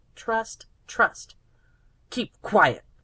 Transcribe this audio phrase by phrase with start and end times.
[0.15, 0.65] Trust!
[0.87, 1.35] Trust!'"
[2.09, 2.83] "Keep quiet!"